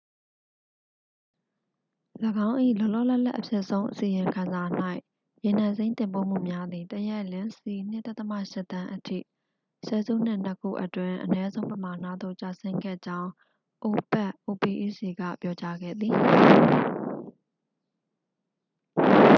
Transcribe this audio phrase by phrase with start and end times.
[2.25, 4.63] ၄င်း၏ လောလောလတ်လတ်အဖြစ်ဆုံး အစီရင်ခံစာ၌
[5.43, 8.13] ရေနံစိမ်းတင်ပို့မှုများသည် တစ်ရက်လျှင် စည် ၂.၈
[8.71, 9.19] သန်းအထိ
[9.87, 13.29] ဆယ်စုနှစ်နှစ်ခုအတွင်း အနည်းဆုံးပမာဏသို့ ကျဆင်းခဲ့ကြောင်း
[13.83, 16.15] အိုပက် opec က ပြောကြားခဲ့သည်။